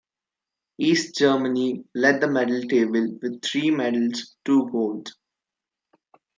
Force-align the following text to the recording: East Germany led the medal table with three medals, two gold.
East 0.79 1.13
Germany 1.15 1.83
led 1.93 2.21
the 2.21 2.27
medal 2.27 2.63
table 2.63 3.19
with 3.21 3.39
three 3.43 3.69
medals, 3.69 4.35
two 4.43 4.67
gold. 4.71 5.11